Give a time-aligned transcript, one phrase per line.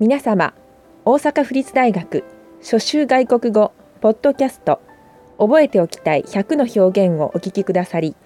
[0.00, 0.54] 皆様
[1.04, 2.24] 大阪府立大学
[2.62, 4.80] 初週外国語ポッドキャスト
[5.36, 8.16] 覚えておきたい100の表現をお聞きくださり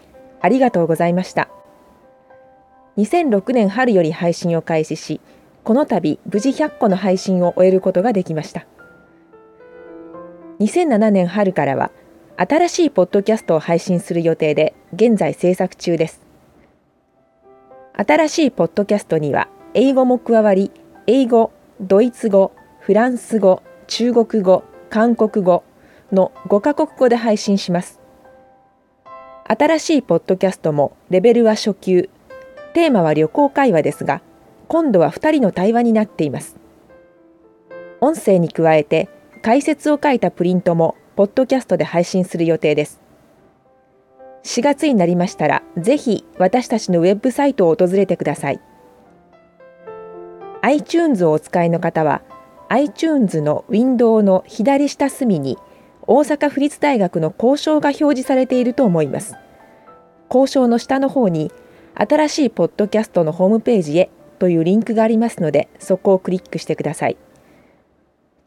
[0.40, 1.48] ありがとうございました。
[2.96, 5.21] 2006年春より配信を開始し
[5.64, 8.66] この度無事100個の配信を終えることができました。
[10.61, 11.91] 2007年春からは
[12.36, 16.20] 新しいポッドキャストを配信する予定で現在制作中です。
[17.95, 20.70] 新しいポッドキャストには英語も加わり
[21.09, 21.50] 英語
[21.80, 25.64] ドイツ語フランス語中国語韓国語
[26.12, 28.00] の5カ国語で配信します。
[29.44, 32.08] 新しいポッドキャストもレベルは初級。
[32.75, 34.22] テーマは旅行会話ですが
[34.69, 36.56] 今度は2人の対話になっています。
[38.00, 39.08] 音声に加えて
[39.42, 43.00] 解説を書いたプリントもポッドキャストで配信する予定です。
[44.44, 48.61] 4月になりましたらぜひ私たちのウェブサイトを訪れてください。
[50.64, 52.23] iTunes をお使いの方は
[52.70, 55.58] iTunes のウィンドウの左下隅に
[56.06, 59.34] 大阪府立大学の交渉が表示されていると思います。
[60.30, 61.53] 交渉の下の方に
[61.94, 67.19] 新しいポッドキャストのホームページへというリンクがありますのでそこをクリックしてください。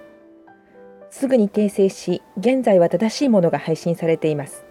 [1.10, 4.64] すぐに訂正し、現在は正しいものが配信されています。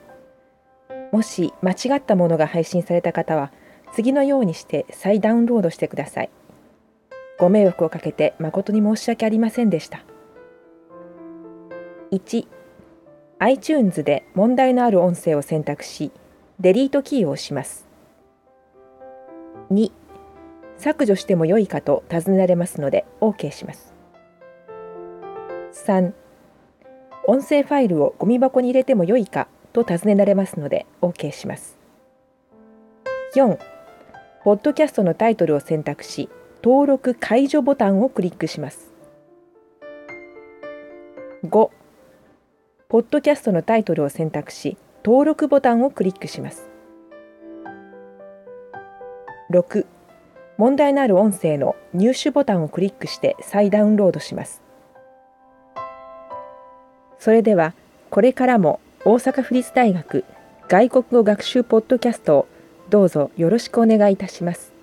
[1.12, 3.52] もし間違ったものが配信された方は、
[3.94, 6.30] 次のようにして再ダウンロードしてください。
[7.40, 10.04] ご迷惑をかけて誠に申し訳ありませんでした。
[12.12, 12.48] 1、
[13.40, 16.12] iTunes で問題のある音声を選択し、
[16.60, 17.86] デリートキーを押します。
[19.72, 19.92] 2、
[20.78, 23.94] 削除しても良いかと尋ねられますので OK します。
[25.74, 26.14] 3、
[27.28, 31.78] 音声ファイルをゴミ箱に入れても良いかと尋ねられますので OK します。
[33.36, 33.60] 4、
[34.46, 36.30] ポッドキャストのタイトルを選択し、
[36.64, 38.94] 登録解除ボタンをクリックします。
[41.44, 41.70] 5、
[42.90, 46.70] ポッドキャストのタイトルを選択し、登録ボタンをクリックします。
[49.52, 49.86] 6、
[50.58, 54.62] 問題のある音声の入手ボタンをクリックして再ダウンロードします。
[57.20, 57.74] それでは、
[58.10, 60.24] これからも大阪府立大学
[60.70, 62.48] 外国語学習ポッドキャストを
[62.90, 64.77] どうぞよろしくお願いいたします。